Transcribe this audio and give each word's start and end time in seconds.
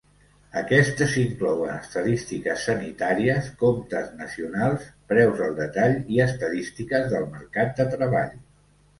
Aquestes 0.59 1.11
inclouen 1.23 1.73
estadístiques 1.73 2.63
sanitàries, 2.69 3.49
comptes 3.59 4.07
nacionals, 4.21 4.87
preus 5.13 5.43
al 5.49 5.53
detall 5.59 5.93
i 6.15 6.23
estadístiques 6.25 7.05
del 7.13 7.29
mercat 7.35 7.77
de 7.81 7.87
treball. 7.93 8.33